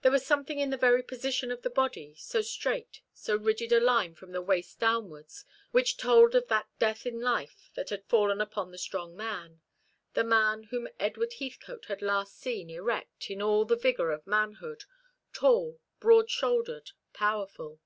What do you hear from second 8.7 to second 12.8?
the strong man; the man whom Edward Heathcote had last seen